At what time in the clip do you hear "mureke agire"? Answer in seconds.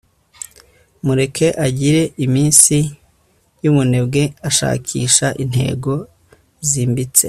1.05-2.03